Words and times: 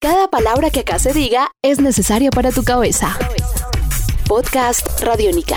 Cada 0.00 0.28
palabra 0.28 0.70
que 0.70 0.80
acá 0.80 1.00
se 1.00 1.12
diga 1.12 1.50
es 1.60 1.80
necesaria 1.80 2.30
para 2.30 2.52
tu 2.52 2.62
cabeza. 2.62 3.18
Podcast 4.28 4.86
Radiónica. 5.02 5.56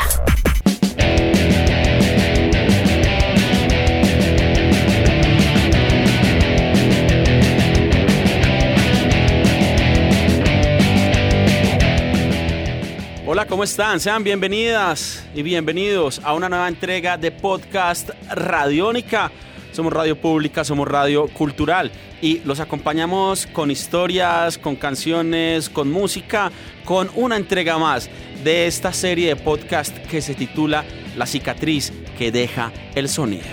Hola, 13.27 13.45
¿cómo 13.45 13.63
están? 13.63 13.99
Sean 13.99 14.23
bienvenidas 14.23 15.23
y 15.35 15.43
bienvenidos 15.43 16.19
a 16.23 16.33
una 16.33 16.49
nueva 16.49 16.67
entrega 16.67 17.15
de 17.15 17.31
Podcast 17.31 18.09
Radiónica. 18.31 19.31
Somos 19.71 19.93
radio 19.93 20.19
pública, 20.19 20.65
somos 20.65 20.87
radio 20.87 21.27
cultural 21.27 21.91
y 22.21 22.39
los 22.39 22.59
acompañamos 22.59 23.47
con 23.47 23.71
historias, 23.71 24.57
con 24.57 24.75
canciones, 24.75 25.69
con 25.69 25.89
música, 25.89 26.51
con 26.83 27.09
una 27.15 27.37
entrega 27.37 27.77
más 27.77 28.09
de 28.43 28.67
esta 28.67 28.91
serie 28.91 29.29
de 29.29 29.35
podcast 29.37 29.97
que 30.07 30.21
se 30.21 30.33
titula 30.33 30.83
La 31.15 31.25
cicatriz 31.25 31.93
que 32.17 32.33
deja 32.33 32.71
el 32.95 33.07
sonido. 33.07 33.45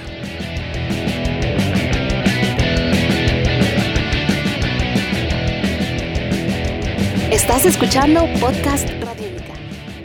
Estás 7.31 7.65
escuchando 7.65 8.27
Podcast 8.41 8.89
Radiónica. 9.01 9.55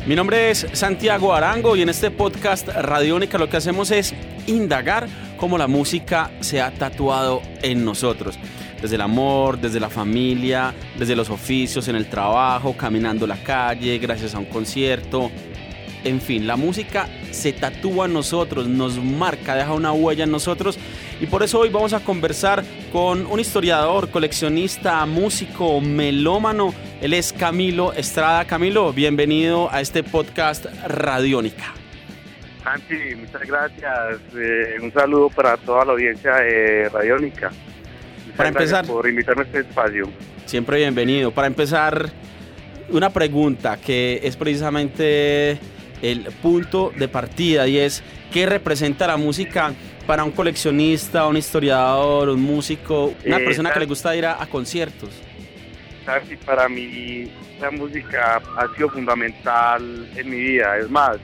Mi 0.05 0.15
nombre 0.15 0.51
es 0.51 0.67
Santiago 0.73 1.33
Arango 1.33 1.75
y 1.75 1.81
en 1.81 1.89
este 1.89 2.11
podcast 2.11 2.67
Radiónica 2.67 3.37
lo 3.37 3.49
que 3.49 3.57
hacemos 3.57 3.89
es 3.89 4.13
indagar 4.45 5.07
cómo 5.43 5.57
la 5.57 5.67
música 5.67 6.31
se 6.39 6.61
ha 6.61 6.71
tatuado 6.71 7.41
en 7.61 7.83
nosotros. 7.83 8.39
Desde 8.81 8.95
el 8.95 9.01
amor, 9.01 9.59
desde 9.59 9.77
la 9.77 9.89
familia, 9.89 10.73
desde 10.97 11.17
los 11.17 11.29
oficios, 11.29 11.89
en 11.89 11.97
el 11.97 12.05
trabajo, 12.07 12.77
caminando 12.77 13.27
la 13.27 13.35
calle, 13.43 13.97
gracias 13.97 14.35
a 14.35 14.39
un 14.39 14.45
concierto. 14.45 15.29
En 16.05 16.21
fin, 16.21 16.47
la 16.47 16.55
música 16.55 17.09
se 17.31 17.51
tatúa 17.51 18.05
en 18.05 18.13
nosotros, 18.13 18.69
nos 18.69 18.95
marca, 19.03 19.53
deja 19.53 19.73
una 19.73 19.91
huella 19.91 20.23
en 20.23 20.31
nosotros. 20.31 20.79
Y 21.19 21.25
por 21.25 21.43
eso 21.43 21.59
hoy 21.59 21.67
vamos 21.67 21.91
a 21.91 21.99
conversar 21.99 22.63
con 22.93 23.25
un 23.25 23.37
historiador, 23.37 24.11
coleccionista, 24.11 25.05
músico, 25.05 25.81
melómano. 25.81 26.73
Él 27.01 27.13
es 27.13 27.33
Camilo 27.33 27.91
Estrada. 27.91 28.45
Camilo, 28.45 28.93
bienvenido 28.93 29.69
a 29.69 29.81
este 29.81 30.03
podcast 30.03 30.67
Radiónica. 30.87 31.82
Santi, 32.63 33.15
muchas 33.15 33.41
gracias. 33.47 34.19
Eh, 34.37 34.75
un 34.81 34.91
saludo 34.93 35.29
para 35.29 35.57
toda 35.57 35.85
la 35.85 35.91
audiencia 35.93 36.35
de 36.35 36.89
Radiónica. 36.89 37.49
Muchas 37.49 38.37
Para 38.37 38.49
empezar. 38.49 38.85
por 38.85 39.07
invitarme 39.07 39.41
a 39.41 39.45
este 39.45 39.59
espacio. 39.59 40.09
Siempre 40.45 40.77
bienvenido. 40.77 41.31
Para 41.31 41.47
empezar, 41.47 42.09
una 42.89 43.09
pregunta 43.11 43.77
que 43.77 44.21
es 44.23 44.37
precisamente 44.37 45.59
el 46.01 46.23
punto 46.41 46.91
de 46.97 47.07
partida 47.07 47.67
y 47.67 47.79
es 47.79 48.03
¿qué 48.31 48.45
representa 48.45 49.07
la 49.07 49.17
música 49.17 49.73
para 50.07 50.23
un 50.23 50.31
coleccionista, 50.31 51.27
un 51.27 51.37
historiador, 51.37 52.29
un 52.29 52.41
músico, 52.41 53.13
una 53.25 53.37
Eh, 53.37 53.45
persona 53.45 53.71
que 53.71 53.79
le 53.79 53.85
gusta 53.85 54.15
ir 54.15 54.25
a, 54.25 54.41
a 54.41 54.47
conciertos? 54.47 55.09
Santi, 56.05 56.35
para 56.37 56.67
mí 56.67 57.31
la 57.61 57.71
música 57.71 58.41
ha 58.57 58.75
sido 58.75 58.89
fundamental 58.89 60.09
en 60.15 60.29
mi 60.29 60.37
vida. 60.37 60.77
Es 60.77 60.89
más, 60.89 61.17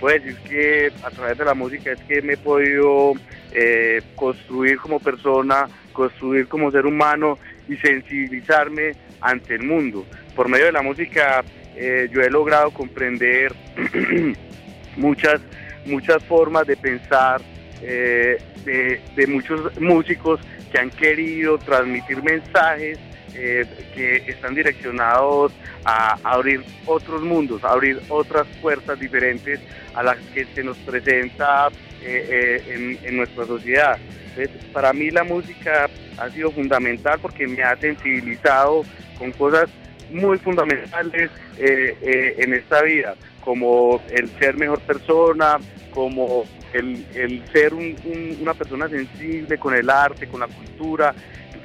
puedo 0.00 0.18
decir 0.18 0.36
que 0.48 0.92
a 1.02 1.10
través 1.10 1.38
de 1.38 1.44
la 1.44 1.54
música 1.54 1.92
es 1.92 2.00
que 2.02 2.22
me 2.22 2.34
he 2.34 2.36
podido 2.36 3.14
eh, 3.52 4.02
construir 4.14 4.78
como 4.78 5.00
persona, 5.00 5.68
construir 5.92 6.48
como 6.48 6.70
ser 6.70 6.86
humano 6.86 7.38
y 7.68 7.76
sensibilizarme 7.76 8.92
ante 9.20 9.54
el 9.54 9.62
mundo. 9.64 10.04
Por 10.34 10.48
medio 10.48 10.66
de 10.66 10.72
la 10.72 10.82
música 10.82 11.44
eh, 11.76 12.08
yo 12.10 12.22
he 12.22 12.30
logrado 12.30 12.70
comprender 12.70 13.54
muchas, 14.96 15.40
muchas 15.84 16.22
formas 16.24 16.66
de 16.66 16.76
pensar 16.76 17.40
eh, 17.82 18.38
de, 18.64 19.00
de 19.14 19.26
muchos 19.26 19.78
músicos 19.80 20.40
que 20.72 20.78
han 20.78 20.90
querido 20.90 21.58
transmitir 21.58 22.22
mensajes 22.22 22.98
eh, 23.36 23.64
que 23.94 24.16
están 24.30 24.54
direccionados 24.54 25.52
a 25.84 26.18
abrir 26.24 26.62
otros 26.86 27.22
mundos, 27.22 27.62
a 27.64 27.70
abrir 27.72 28.00
otras 28.08 28.46
puertas 28.62 28.98
diferentes 28.98 29.60
a 29.94 30.02
las 30.02 30.16
que 30.34 30.44
se 30.54 30.64
nos 30.64 30.76
presenta 30.78 31.68
eh, 32.02 32.60
eh, 32.68 32.98
en, 33.04 33.16
nuestra 33.16 33.44
sociedad. 33.44 33.98
Para 34.72 34.92
mí 34.92 35.10
la 35.10 35.24
música 35.24 35.88
ha 36.18 36.30
sido 36.30 36.50
fundamental 36.50 37.18
porque 37.22 37.46
me 37.46 37.62
ha 37.62 37.76
sensibilizado 37.76 38.82
con 39.18 39.32
cosas 39.32 39.70
muy 40.10 40.38
fundamentales 40.38 41.30
en 41.58 42.52
esta 42.54 42.82
vida, 42.82 43.14
como 43.42 44.00
el 44.10 44.28
ser 44.38 44.56
mejor 44.56 44.80
persona, 44.80 45.56
como 45.90 46.44
el, 46.74 47.06
el 47.14 47.42
ser 47.52 47.72
un- 47.72 47.96
un- 48.04 48.36
una 48.42 48.52
persona 48.54 48.88
sensible 48.88 49.56
con 49.58 49.74
el 49.74 49.88
arte, 49.88 50.26
con 50.26 50.40
la 50.40 50.48
cultura. 50.48 51.14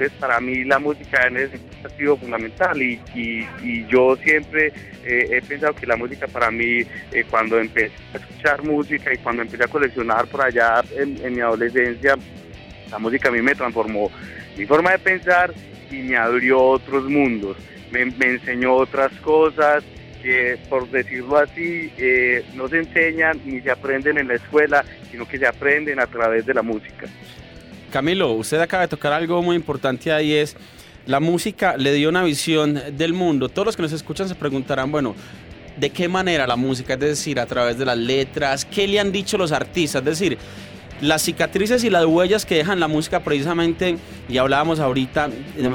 Entonces, 0.01 0.19
para 0.19 0.39
mí 0.39 0.63
la 0.63 0.79
música 0.79 1.27
en 1.27 1.37
ese 1.37 1.59
ha 1.83 1.89
sido 1.89 2.17
fundamental 2.17 2.81
y, 2.81 2.99
yo 3.87 4.15
siempre 4.15 4.73
eh, 5.05 5.27
he 5.29 5.41
pensado 5.43 5.75
que 5.75 5.85
la 5.85 5.95
música 5.95 6.25
para 6.25 6.49
mí, 6.49 6.79
eh, 7.11 7.23
cuando 7.29 7.59
empecé 7.59 7.91
a 8.11 8.17
escuchar 8.17 8.63
música 8.63 9.13
y 9.13 9.17
cuando 9.17 9.43
empecé 9.43 9.63
a 9.63 9.67
coleccionar 9.67 10.25
por 10.25 10.41
allá 10.41 10.81
en, 10.97 11.35
mi 11.35 11.39
adolescencia, 11.39 12.15
la 12.89 12.97
música 12.97 13.29
a 13.29 13.31
mí 13.31 13.43
me 13.43 13.53
transformó 13.53 14.09
mi 14.57 14.65
forma 14.65 14.89
de 14.91 14.97
pensar 14.97 15.53
y 15.91 15.97
me 15.97 16.17
abrió 16.17 16.59
otros 16.59 17.03
mundos, 17.07 17.55
me, 17.91 18.05
me 18.05 18.25
enseñó 18.25 18.73
otras 18.73 19.11
cosas 19.19 19.83
que, 20.23 20.57
por 20.67 20.89
decirlo 20.89 21.37
así, 21.37 21.93
eh, 21.99 22.43
no 22.55 22.67
se 22.67 22.79
enseñan 22.79 23.39
ni 23.45 23.61
se 23.61 23.69
aprenden 23.69 24.17
en 24.17 24.29
la 24.29 24.35
escuela, 24.35 24.83
sino 25.11 25.27
que 25.27 25.37
se 25.37 25.45
aprenden 25.45 25.99
a 25.99 26.07
través 26.07 26.47
de 26.47 26.55
la 26.55 26.63
música. 26.63 27.05
Camilo, 27.91 28.31
usted 28.33 28.59
acaba 28.59 28.81
de 28.81 28.87
tocar 28.87 29.13
algo 29.13 29.41
muy 29.43 29.55
importante 29.55 30.11
ahí 30.11 30.33
es 30.33 30.55
la 31.05 31.19
música 31.19 31.77
le 31.77 31.93
dio 31.93 32.09
una 32.09 32.23
visión 32.23 32.79
del 32.95 33.13
mundo. 33.13 33.49
Todos 33.49 33.65
los 33.67 33.75
que 33.75 33.81
nos 33.81 33.91
escuchan 33.91 34.27
se 34.27 34.35
preguntarán, 34.35 34.91
bueno, 34.91 35.15
¿de 35.77 35.89
qué 35.89 36.07
manera 36.07 36.47
la 36.47 36.55
música? 36.55 36.93
Es 36.93 36.99
decir, 36.99 37.39
a 37.39 37.45
través 37.45 37.77
de 37.77 37.85
las 37.85 37.97
letras, 37.97 38.65
¿qué 38.65 38.87
le 38.87 38.99
han 38.99 39.11
dicho 39.11 39.37
los 39.37 39.51
artistas? 39.51 40.01
Es 40.01 40.05
decir, 40.05 40.37
las 41.01 41.23
cicatrices 41.23 41.83
y 41.83 41.89
las 41.89 42.05
huellas 42.05 42.45
que 42.45 42.55
dejan 42.55 42.79
la 42.79 42.87
música 42.87 43.21
precisamente, 43.21 43.97
y 44.29 44.37
hablábamos 44.37 44.79
ahorita 44.79 45.29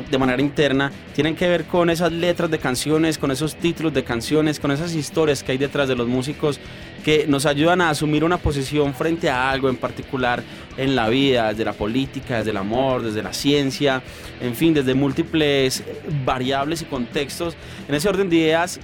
de, 0.08 0.18
manera 0.18 0.40
interna, 0.40 0.92
tienen 1.14 1.34
que 1.34 1.48
ver 1.48 1.64
con 1.64 1.90
esas 1.90 2.12
letras 2.12 2.48
de 2.48 2.60
canciones, 2.60 3.18
con 3.18 3.32
esos 3.32 3.56
títulos 3.56 3.92
de 3.92 4.04
canciones, 4.04 4.60
con 4.60 4.70
esas 4.70 4.94
historias 4.94 5.42
que 5.42 5.52
hay 5.52 5.58
detrás 5.58 5.88
de 5.88 5.96
los 5.96 6.06
músicos 6.06 6.60
que 7.06 7.24
nos 7.28 7.46
ayudan 7.46 7.80
a 7.82 7.90
asumir 7.90 8.24
una 8.24 8.36
posición 8.36 8.92
frente 8.92 9.30
a 9.30 9.48
algo 9.48 9.68
en 9.68 9.76
particular 9.76 10.42
en 10.76 10.96
la 10.96 11.08
vida, 11.08 11.50
desde 11.50 11.64
la 11.64 11.72
política, 11.72 12.38
desde 12.38 12.50
el 12.50 12.56
amor, 12.56 13.00
desde 13.00 13.22
la 13.22 13.32
ciencia, 13.32 14.02
en 14.40 14.56
fin, 14.56 14.74
desde 14.74 14.92
múltiples 14.92 15.84
variables 16.24 16.82
y 16.82 16.84
contextos. 16.86 17.56
En 17.88 17.94
ese 17.94 18.08
orden 18.08 18.28
de 18.28 18.34
ideas, 18.34 18.80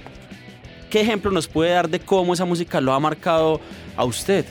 ¿qué 0.89 1.01
ejemplo 1.01 1.31
nos 1.31 1.49
puede 1.49 1.71
dar 1.71 1.89
de 1.89 1.99
cómo 1.99 2.33
esa 2.33 2.45
música 2.45 2.79
lo 2.79 2.93
ha 2.93 2.99
marcado 3.01 3.59
a 3.97 4.05
usted? 4.05 4.45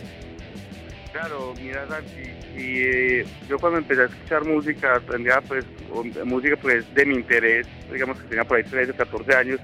Claro, 1.10 1.54
mira 1.59 1.87
Santi, 1.89 2.31
eh, 2.54 3.25
yo 3.49 3.56
cuando 3.59 3.78
empecé 3.78 4.03
a 4.03 4.04
escuchar 4.04 4.44
música, 4.44 4.97
aprendía 4.97 5.41
pues 5.49 5.65
o- 5.91 6.04
música 6.27 6.56
pues 6.60 6.84
de 6.94 7.06
mi 7.06 7.15
interés, 7.15 7.66
digamos 7.91 8.19
que 8.21 8.28
tenía 8.28 8.44
por 8.44 8.59
ahí 8.59 8.65
13, 8.65 8.93
14 8.93 9.34
años, 9.34 9.60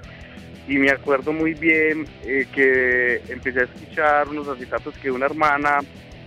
y 0.69 0.77
me 0.77 0.91
acuerdo 0.91 1.33
muy 1.33 1.55
bien 1.55 2.07
eh, 2.23 2.45
que 2.53 3.19
empecé 3.29 3.61
a 3.61 3.63
escuchar 3.63 4.27
unos 4.27 4.47
acetatos 4.47 4.95
que 4.99 5.09
una 5.09 5.25
hermana, 5.25 5.79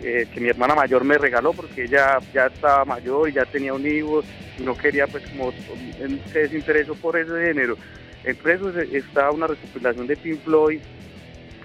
eh, 0.02 0.26
que 0.32 0.40
mi 0.40 0.48
hermana 0.48 0.74
mayor 0.74 1.04
me 1.04 1.16
regaló 1.16 1.52
porque 1.52 1.84
ella 1.84 2.18
ya 2.34 2.46
estaba 2.46 2.84
mayor 2.84 3.28
y 3.28 3.34
ya 3.34 3.44
tenía 3.44 3.72
un 3.72 3.86
hijo 3.86 4.24
y 4.58 4.64
no 4.64 4.76
quería 4.76 5.06
pues 5.06 5.22
como 5.28 5.52
se 6.32 6.38
desinteresó 6.40 6.96
por 6.96 7.16
ese 7.16 7.30
género. 7.30 7.78
Entre 8.24 8.54
eso 8.54 8.72
se- 8.72 8.98
estaba 8.98 9.30
una 9.30 9.46
recopilación 9.46 10.08
de 10.08 10.16
Pink 10.16 10.42
Floyd, 10.42 10.80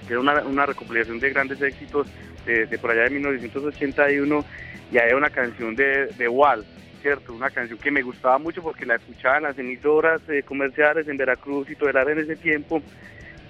que 0.07 0.13
era 0.13 0.19
una, 0.19 0.65
recopilación 0.67 1.19
de 1.19 1.31
grandes 1.31 1.59
éxitos 1.59 2.07
de, 2.45 2.67
de 2.67 2.77
por 2.77 2.91
allá 2.91 3.05
de 3.05 3.09
1981 3.09 4.45
y 4.91 4.99
había 4.99 5.17
una 5.17 5.31
canción 5.31 5.75
de, 5.75 6.05
de 6.15 6.27
Wall, 6.29 6.63
¿cierto? 7.01 7.33
Una 7.33 7.49
canción 7.49 7.79
que 7.79 7.91
me 7.91 8.01
gustaba 8.01 8.37
mucho 8.37 8.61
porque 8.61 8.85
la 8.85 8.95
escuchaba 8.95 9.37
en 9.37 9.43
las 9.43 9.57
emisoras 9.57 10.21
eh, 10.29 10.43
comerciales 10.43 11.07
en 11.07 11.17
Veracruz 11.17 11.69
y 11.69 11.75
Todelar 11.75 12.09
en 12.09 12.19
ese 12.19 12.35
tiempo 12.35 12.81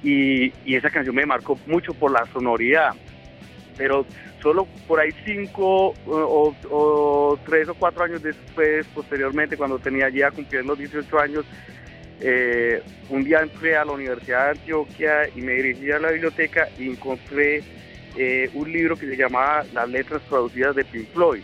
y, 0.04 0.54
esa 0.66 0.90
canción 0.90 1.16
me 1.16 1.26
marcó 1.26 1.58
mucho 1.66 1.94
por 1.94 2.12
la 2.12 2.26
sonoridad, 2.32 2.92
pero 3.78 4.06
solo 4.42 4.68
por 4.88 5.00
ahí 5.00 5.10
cinco 5.26 5.94
o 6.06 7.40
tres 7.46 7.68
o 7.68 7.74
cuatro 7.74 8.04
años 8.04 8.22
después, 8.22 8.86
posteriormente, 8.94 9.58
cuando 9.58 9.80
tenía 9.80 10.10
ya 10.10 10.30
cumpliendo 10.30 10.74
los 10.74 10.80
18 10.80 11.20
años, 11.20 11.46
eh, 12.20 12.82
un 13.10 13.24
día 13.24 13.42
entré 13.42 13.78
a 13.78 13.86
la 13.86 13.92
Universidad 13.92 14.46
de 14.46 14.52
Antioquia 14.52 15.30
y 15.36 15.42
me 15.42 15.54
dirigí 15.54 15.92
a 15.92 16.00
la 16.00 16.12
biblioteca 16.12 16.68
y 16.78 16.90
encontré 16.90 17.64
eh, 18.18 18.50
un 18.54 18.72
libro 18.72 18.96
que 18.96 19.08
se 19.08 19.16
llamaba 19.16 19.64
Las 19.74 19.88
letras 19.90 20.22
traducidas 20.24 20.76
de 20.76 20.84
Pink 20.86 21.10
Floyd. 21.14 21.44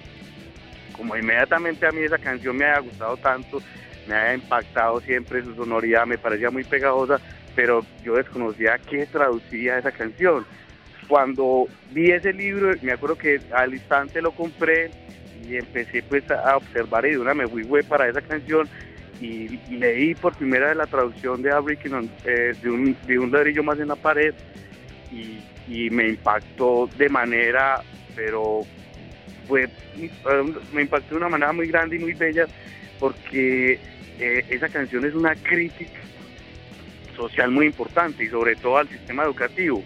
Como 0.95 1.15
inmediatamente 1.15 1.85
a 1.85 1.91
mí 1.91 2.01
esa 2.01 2.17
canción 2.17 2.57
me 2.57 2.65
había 2.65 2.79
gustado 2.79 3.17
tanto, 3.17 3.61
me 4.07 4.15
había 4.15 4.35
impactado 4.35 5.01
siempre 5.01 5.43
su 5.43 5.55
sonoridad, 5.55 6.05
me 6.05 6.17
parecía 6.17 6.49
muy 6.49 6.63
pegajosa, 6.63 7.19
pero 7.55 7.85
yo 8.03 8.15
desconocía 8.15 8.77
qué 8.77 9.05
traducía 9.05 9.77
esa 9.77 9.91
canción. 9.91 10.45
Cuando 11.07 11.67
vi 11.91 12.11
ese 12.11 12.33
libro, 12.33 12.73
me 12.81 12.93
acuerdo 12.93 13.17
que 13.17 13.41
al 13.53 13.73
instante 13.73 14.21
lo 14.21 14.31
compré 14.31 14.91
y 15.47 15.57
empecé 15.57 16.01
pues 16.03 16.29
a 16.31 16.55
observar 16.55 17.05
y 17.05 17.11
de 17.11 17.17
una 17.19 17.33
me 17.33 17.47
fui 17.47 17.65
para 17.83 18.07
esa 18.07 18.21
canción 18.21 18.67
y 19.19 19.47
leí 19.69 20.15
por 20.15 20.35
primera 20.35 20.67
vez 20.67 20.77
la 20.77 20.87
traducción 20.87 21.41
de 21.41 21.51
Abrikin 21.51 22.09
eh, 22.25 22.53
de, 22.61 22.69
un, 22.69 22.97
de 23.05 23.19
un 23.19 23.31
ladrillo 23.31 23.63
más 23.63 23.79
en 23.79 23.87
la 23.87 23.95
pared 23.95 24.33
y, 25.11 25.89
me 25.91 26.09
impactó 26.09 26.89
de 26.97 27.07
manera, 27.07 27.81
pero 28.15 28.61
fue, 29.47 29.69
me 30.73 30.81
impactó 30.81 31.11
de 31.11 31.17
una 31.17 31.29
manera 31.29 31.51
muy 31.51 31.67
grande 31.67 31.95
y 31.95 31.99
muy 31.99 32.13
bella 32.13 32.45
porque 32.99 33.79
eh, 34.19 34.45
esa 34.49 34.69
canción 34.69 35.05
es 35.05 35.13
una 35.13 35.35
crítica 35.35 35.99
social 37.15 37.51
muy 37.51 37.67
importante 37.67 38.23
y 38.23 38.27
sobre 38.27 38.55
todo 38.55 38.77
al 38.77 38.87
sistema 38.89 39.23
educativo. 39.23 39.83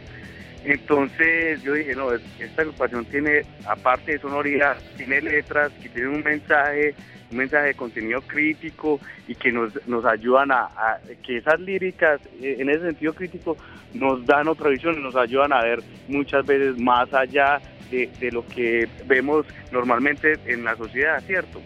Entonces 0.63 1.62
yo 1.63 1.74
dije, 1.74 1.95
no, 1.95 2.12
esta 2.12 2.62
agrupación 2.62 3.06
tiene, 3.06 3.44
aparte 3.65 4.13
de 4.13 4.19
sonoridad, 4.19 4.77
tiene 4.98 5.21
letras 5.21 5.71
que 5.81 5.89
tienen 5.89 6.12
un 6.15 6.24
mensaje, 6.24 6.94
un 7.31 7.38
mensaje 7.38 7.68
de 7.68 7.74
contenido 7.74 8.21
crítico 8.21 9.00
y 9.27 9.36
que 9.36 9.51
nos, 9.51 9.88
nos 9.88 10.04
ayudan 10.06 10.51
a, 10.51 11.00
que 11.25 11.38
esas 11.38 11.59
líricas, 11.59 12.19
eh, 12.42 12.57
en 12.59 12.69
ese 12.69 12.81
sentido 12.81 13.13
crítico, 13.13 13.57
nos 13.94 14.25
dan 14.25 14.48
otra 14.48 14.69
visión 14.69 15.01
nos 15.01 15.15
ayudan 15.15 15.54
a 15.54 15.62
ver 15.62 15.80
muchas 16.07 16.45
veces 16.45 16.77
más 16.77 17.12
allá 17.13 17.62
de, 17.89 18.31
lo 18.31 18.45
que 18.45 18.88
vemos 19.06 19.45
normalmente 19.72 20.38
en 20.45 20.63
la 20.63 20.75
sociedad, 20.75 21.22
¿cierto? 21.25 21.62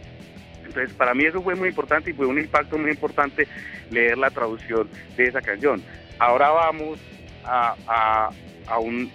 Entonces, 0.65 0.93
para 0.93 1.13
mí 1.13 1.25
eso 1.25 1.41
fue 1.41 1.55
muy 1.55 1.69
importante 1.69 2.11
y 2.11 2.13
fue 2.13 2.25
un 2.25 2.39
impacto 2.39 2.77
muy 2.77 2.91
importante 2.91 3.47
leer 3.89 4.17
la 4.17 4.29
traducción 4.29 4.87
de 5.17 5.25
esa 5.25 5.41
canción. 5.41 5.83
Ahora 6.19 6.49
vamos 6.49 6.99
a, 7.43 7.75
a, 7.87 8.29
a, 8.67 8.79
un, 8.79 9.11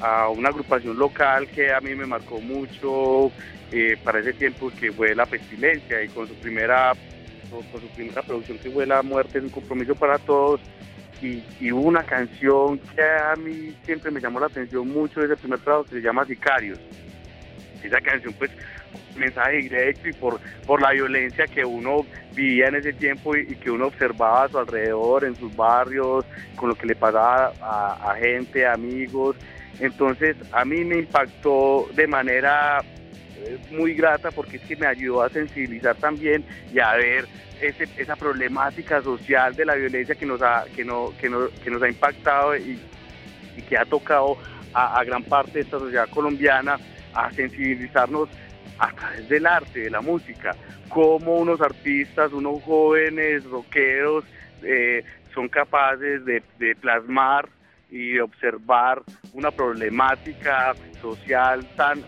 a, 0.00 0.28
una 0.28 0.48
agrupación 0.48 0.98
local 0.98 1.46
que 1.48 1.72
a 1.72 1.80
mí 1.80 1.94
me 1.94 2.06
marcó 2.06 2.40
mucho 2.40 3.30
eh, 3.70 3.96
para 4.02 4.20
ese 4.20 4.32
tiempo, 4.32 4.70
que 4.78 4.90
fue 4.92 5.14
La 5.14 5.26
Pestilencia, 5.26 6.02
y 6.02 6.08
con 6.08 6.26
su 6.26 6.34
primera 6.34 6.92
con 7.50 7.80
su 7.80 7.88
primera 7.94 8.22
producción 8.22 8.58
que 8.58 8.70
fue 8.70 8.86
La 8.86 9.02
Muerte 9.02 9.38
es 9.38 9.44
un 9.44 9.50
compromiso 9.50 9.94
para 9.94 10.18
todos, 10.18 10.60
y, 11.22 11.42
y, 11.60 11.70
una 11.70 12.02
canción 12.02 12.78
que 12.78 13.02
a 13.02 13.34
mí 13.36 13.74
siempre 13.84 14.10
me 14.10 14.20
llamó 14.20 14.40
la 14.40 14.46
atención 14.46 14.88
mucho 14.88 15.20
desde 15.20 15.34
el 15.34 15.40
primer 15.40 15.58
trabajo 15.60 15.84
que 15.84 15.96
se 15.96 16.00
llama 16.00 16.24
Sicarios. 16.24 16.78
Esa 17.82 18.00
canción 18.00 18.34
pues 18.34 18.50
mensaje 19.16 19.56
directo 19.56 20.08
y 20.08 20.12
por, 20.12 20.40
por 20.66 20.80
la 20.80 20.92
violencia 20.92 21.46
que 21.46 21.64
uno 21.64 22.06
vivía 22.34 22.68
en 22.68 22.76
ese 22.76 22.92
tiempo 22.92 23.36
y, 23.36 23.56
que 23.56 23.70
uno 23.70 23.86
observaba 23.86 24.44
a 24.44 24.48
su 24.48 24.58
alrededor, 24.58 25.24
en 25.24 25.34
sus 25.36 25.54
barrios, 25.56 26.24
con 26.56 26.68
lo 26.68 26.74
que 26.74 26.86
le 26.86 26.94
pasaba 26.94 27.52
a, 27.60 28.14
gente, 28.16 28.66
amigos. 28.66 29.36
Entonces 29.80 30.36
a 30.52 30.64
mí 30.64 30.84
me 30.84 30.98
impactó 30.98 31.88
de 31.94 32.06
manera 32.06 32.82
eh, 33.44 33.58
muy 33.70 33.94
grata 33.94 34.30
porque 34.30 34.56
es 34.56 34.62
que 34.62 34.76
me 34.76 34.86
ayudó 34.86 35.22
a 35.22 35.28
sensibilizar 35.28 35.96
también 35.96 36.44
y 36.72 36.78
a 36.78 36.94
ver 36.94 37.26
esa 37.60 38.16
problemática 38.16 39.00
social 39.02 39.54
de 39.54 39.64
la 39.64 39.74
violencia 39.74 40.14
que 40.14 40.26
nos 40.26 40.42
ha, 40.42 40.64
que 40.74 40.84
no, 40.84 41.12
que 41.20 41.30
que 41.64 41.70
nos 41.70 41.82
ha 41.82 41.88
impactado 41.88 42.56
y, 42.56 42.78
que 43.68 43.78
ha 43.78 43.86
tocado 43.86 44.36
a, 44.74 45.02
gran 45.04 45.22
parte 45.22 45.52
de 45.52 45.60
esta 45.60 45.78
sociedad 45.78 46.08
colombiana, 46.10 46.78
a 47.14 47.32
sensibilizarnos 47.32 48.28
a 48.78 48.92
través 48.92 49.26
del 49.30 49.46
arte, 49.46 49.80
de 49.80 49.90
la 49.90 50.02
música, 50.02 50.54
cómo 50.90 51.36
unos 51.36 51.62
artistas, 51.62 52.34
unos 52.34 52.62
jóvenes 52.62 53.44
rockeros 53.44 54.24
eh, 54.62 55.02
son 55.32 55.48
capaces 55.48 56.24
de, 56.26 56.42
plasmar 56.80 57.48
y 57.90 58.18
observar 58.18 59.02
una 59.32 59.50
problemática 59.50 60.74
social 61.00 61.66
tan 61.76 62.02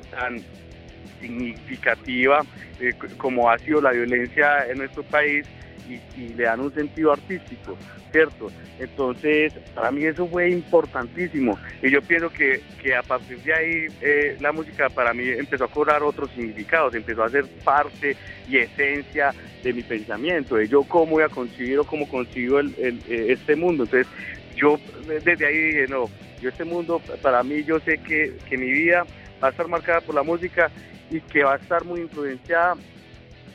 significativa 1.21 2.43
eh, 2.81 2.93
como 3.17 3.51
ha 3.51 3.59
sido 3.59 3.81
la 3.81 3.93
violencia 3.93 4.67
en 4.69 4.79
nuestro 4.79 5.03
país 5.03 5.47
y, 5.89 6.29
le 6.35 6.45
dan 6.45 6.61
un 6.61 6.73
sentido 6.73 7.13
artístico, 7.13 7.77
¿cierto? 8.13 8.51
Entonces, 8.79 9.55
para 9.75 9.91
mí 9.91 10.05
eso 10.05 10.27
fue 10.29 10.51
importantísimo 10.51 11.59
y 11.83 11.91
yo 11.91 12.03
pienso 12.03 12.31
que, 12.31 12.61
a 12.95 13.03
partir 13.03 13.39
de 13.43 13.55
ahí 13.55 13.87
eh, 14.01 14.37
la 14.41 14.53
música 14.53 14.89
para 14.91 15.13
mí 15.15 15.29
empezó 15.29 15.65
a 15.65 15.69
cobrar 15.69 16.03
otros 16.03 16.31
significados, 16.31 16.95
empezó 16.95 17.25
a 17.25 17.31
ser 17.31 17.47
parte 17.65 18.17
y 18.49 18.59
esencia 18.59 19.35
de 19.63 19.73
mi 19.73 19.83
pensamiento, 19.83 20.57
de 20.57 20.69
yo 20.69 20.83
cómo 20.85 21.13
voy 21.13 21.23
a 21.23 21.29
concebir 21.29 21.79
o 21.79 21.85
cómo 21.85 22.09
concibo 22.09 22.61
eh, 22.61 22.99
este 23.09 23.57
mundo. 23.57 23.85
Entonces, 23.85 24.07
yo 24.55 24.79
desde 25.07 25.47
ahí 25.47 25.57
dije, 25.57 25.87
no, 25.89 26.05
yo 26.41 26.49
este 26.51 26.65
mundo, 26.65 27.01
para 27.23 27.43
mí 27.43 27.65
yo 27.65 27.81
sé 27.81 27.99
que, 27.99 28.35
que 28.49 28.57
mi 28.57 28.71
vida 28.71 29.05
va 29.43 29.49
a 29.49 29.51
estar 29.51 29.69
marcada 29.69 30.01
por 30.01 30.15
la 30.15 30.23
música 30.23 30.71
y 31.11 31.21
que 31.21 31.45
va 31.45 31.55
a 31.55 31.57
estar 31.57 31.85
muy 31.85 32.01
influenciada 32.01 32.77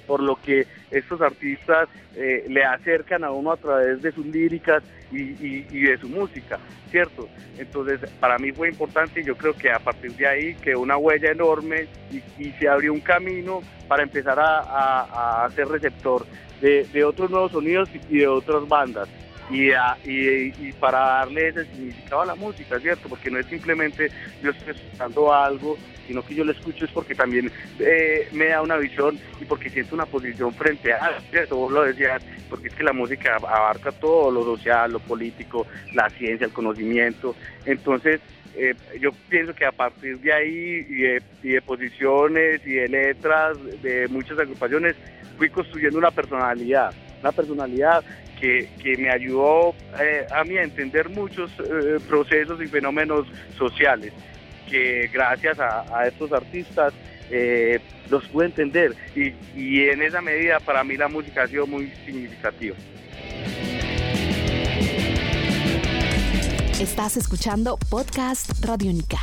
por 0.08 0.22
lo 0.22 0.36
que 0.36 0.68
estos 0.92 1.22
artistas 1.22 1.88
eh, 2.16 2.46
le 2.48 2.64
acercan 2.64 3.24
a 3.24 3.32
uno 3.32 3.52
a 3.52 3.58
través 3.58 4.02
de 4.02 4.12
sus 4.12 4.26
líricas 4.26 4.84
y, 5.12 5.84
de 5.84 5.98
su 6.00 6.10
música, 6.10 6.58
¿cierto? 6.90 7.30
Entonces, 7.58 8.00
para 8.20 8.40
mí 8.40 8.52
fue 8.52 8.70
importante 8.70 9.22
y 9.22 9.24
yo 9.24 9.36
creo 9.36 9.54
que 9.54 9.72
a 9.72 9.78
partir 9.78 10.12
de 10.14 10.28
ahí 10.28 10.56
quedó 10.56 10.80
una 10.80 10.98
huella 10.98 11.32
enorme 11.32 11.88
y, 12.40 12.52
se 12.52 12.68
abrió 12.68 12.94
un 12.94 13.00
camino 13.00 13.62
para 13.88 14.04
empezar 14.04 14.40
a, 14.40 15.48
ser 15.56 15.68
receptor 15.68 16.26
de, 16.62 16.86
de, 16.86 17.04
otros 17.04 17.30
nuevos 17.30 17.52
sonidos 17.52 17.90
y 18.10 18.20
de 18.20 18.28
otras 18.28 18.68
bandas. 18.68 19.08
Y, 19.50 19.72
y, 20.06 20.74
para 20.80 21.00
darle 21.00 21.50
ese 21.50 21.66
significado 21.66 22.22
a 22.22 22.26
la 22.26 22.36
música, 22.36 22.80
¿cierto? 22.80 23.10
Porque 23.10 23.30
no 23.30 23.40
es 23.40 23.46
simplemente 23.48 24.10
yo 24.42 24.52
estoy 24.52 24.72
escuchando 24.72 25.34
algo 25.34 25.78
sino 26.08 26.24
que 26.24 26.36
yo 26.36 26.44
lo 26.44 26.52
escucho 26.52 26.86
es 26.86 26.92
porque 26.92 27.16
también 27.16 27.52
eh, 27.80 28.28
me 28.32 28.48
da 28.48 28.62
una 28.62 28.78
visión 28.78 29.18
y 29.40 29.46
porque 29.46 29.70
siento 29.70 29.96
una 29.96 30.06
posición 30.06 30.54
frente 30.54 30.94
a, 30.94 31.18
eso 31.32 31.56
vos 31.56 31.72
lo 31.72 31.84
decías, 31.84 32.24
porque 32.50 32.68
es 32.68 32.76
que 32.76 32.84
la 32.84 32.94
música 32.94 33.36
abarca 33.36 33.92
todo, 33.92 34.32
lo 34.32 34.44
social, 34.44 34.92
lo 34.92 35.00
político, 35.00 35.66
la 35.94 36.10
ciencia, 36.10 36.46
el 36.46 36.54
conocimiento, 36.54 37.36
entonces 37.66 38.22
eh, 38.56 38.76
yo 39.00 39.12
pienso 39.30 39.56
que 39.56 39.66
a 39.66 39.72
partir 39.72 40.20
de 40.20 40.32
ahí 40.32 40.86
y 41.44 41.50
de, 41.50 41.62
posiciones 41.62 42.62
y 42.66 42.74
de 42.74 42.88
letras 42.88 43.58
de 43.82 44.08
muchas 44.10 44.38
agrupaciones 44.38 44.96
fui 45.38 45.50
construyendo 45.50 45.98
una 45.98 46.12
personalidad, 46.12 46.94
una 47.24 47.32
personalidad 47.32 48.04
que, 48.40 48.70
me 49.00 49.10
ayudó 49.10 49.74
eh, 50.02 50.28
a 50.30 50.44
mí 50.44 50.58
a 50.58 50.64
entender 50.64 51.08
muchos 51.08 51.50
procesos 52.10 52.62
y 52.62 52.68
fenómenos 52.68 53.26
sociales 53.58 54.12
que 54.70 55.10
gracias 55.14 55.58
a, 55.60 56.06
estos 56.06 56.34
artistas 56.34 56.94
eh, 57.30 57.80
los 58.10 58.28
pude 58.28 58.48
entender 58.48 58.96
y, 59.16 59.34
y 59.56 59.88
en 59.88 60.02
esa 60.02 60.22
medida 60.22 60.60
para 60.60 60.84
mí 60.84 60.98
la 60.98 61.08
música 61.08 61.44
ha 61.44 61.48
sido 61.48 61.66
muy 61.66 61.90
significativa. 62.06 62.76
Estás 66.80 67.16
escuchando 67.16 67.78
Podcast 67.90 68.66
Radiónica. 68.66 69.20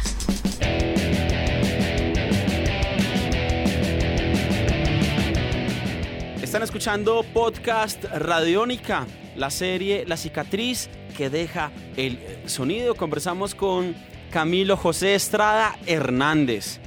Están 6.50 6.64
escuchando 6.64 7.24
Podcast 7.32 8.02
Radiónica, 8.02 9.06
la 9.36 9.50
serie 9.50 10.04
La 10.04 10.16
cicatriz 10.16 10.90
que 11.16 11.30
deja 11.30 11.70
el 11.96 12.18
sonido. 12.46 12.96
Conversamos 12.96 13.54
con 13.54 13.94
Camilo 14.32 14.76
José 14.76 15.14
Estrada 15.14 15.78
Hernández. 15.86 16.80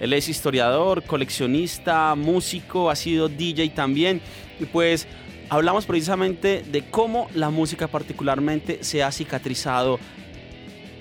Él 0.00 0.14
es 0.14 0.30
historiador, 0.30 1.02
coleccionista, 1.04 2.14
músico, 2.14 2.88
ha 2.88 2.96
sido 2.96 3.28
DJ 3.28 3.68
también. 3.74 4.22
Y 4.58 4.64
pues 4.64 5.06
hablamos 5.50 5.84
precisamente 5.84 6.64
de 6.66 6.88
cómo 6.88 7.28
la 7.34 7.50
música 7.50 7.88
particularmente 7.88 8.82
se 8.82 9.02
ha 9.02 9.12
cicatrizado 9.12 9.98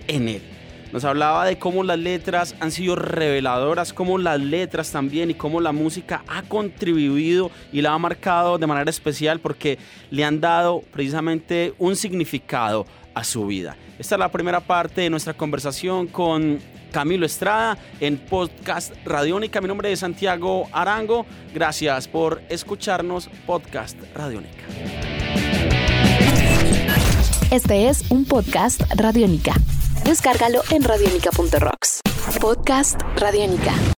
en 0.10 0.28
él. 0.28 0.59
Nos 0.91 1.05
hablaba 1.05 1.46
de 1.46 1.60
cómo 1.60 1.84
las 1.84 2.00
letras 2.00 2.55
han 2.60 2.72
sido 2.72 2.96
reveladoras, 2.96 3.93
cómo 3.93 4.17
las 4.17 4.39
letras 4.39 4.91
también 4.91 5.29
y 5.29 5.36
cómo 5.36 5.62
la 5.62 5.72
música 5.72 6.24
ha 6.27 6.41
contribuido 6.41 7.51
y 7.72 7.81
la 7.81 7.93
ha 7.93 7.98
marcado 8.00 8.58
de 8.58 8.65
manera 8.65 8.89
especial 8.89 9.39
porque 9.39 9.77
le 10.10 10.24
han 10.24 10.41
dado 10.41 10.81
precisamente 10.91 11.74
un 11.77 11.96
significado 11.96 12.88
a 13.13 13.24
su 13.24 13.46
vida. 13.46 13.75
Esta 14.00 14.15
es 14.15 14.19
la 14.19 14.31
primera 14.31 14.62
parte 14.62 15.01
de 15.01 15.10
nuestra 15.10 15.34
conversación 15.34 16.08
con 16.08 16.60
Camilo 16.91 17.25
Estrada 17.25 17.77
en 18.00 18.17
Podcast 18.17 18.93
Radiónica. 19.05 19.62
Mi 19.62 19.67
nombre 19.67 19.91
es 19.91 20.00
Santiago 20.00 20.67
Arango. 20.72 21.25
Gracias 21.53 22.08
por 22.08 22.41
escucharnos 22.50 23.29
Podcast 23.46 23.98
Radiónica. 24.15 24.63
Este 27.51 27.89
es 27.89 28.10
un 28.10 28.25
podcast 28.25 28.81
Radiónica. 28.96 29.53
Descárgalo 30.03 30.62
en 30.72 30.84
radiónica.rocks. 30.84 32.01
Podcast 32.39 33.01
Radiónica. 33.18 33.99